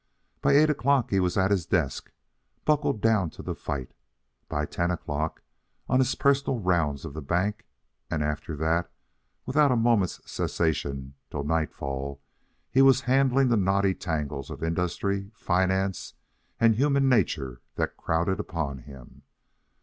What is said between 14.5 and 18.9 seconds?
industry, finance, and human nature that crowded upon